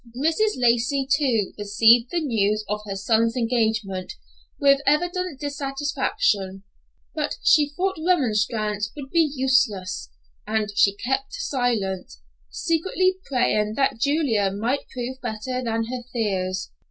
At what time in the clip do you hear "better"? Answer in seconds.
15.21-15.63